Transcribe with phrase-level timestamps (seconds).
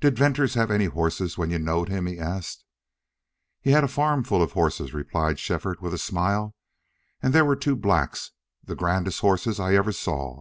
[0.00, 2.64] "Did Venters have any hosses when you knowed him?" he asked.
[3.60, 6.56] "He had a farm full of horses," replied Shefford, with a smile.
[7.22, 8.32] "And there were two blacks
[8.64, 10.40] the grandest horses I ever saw.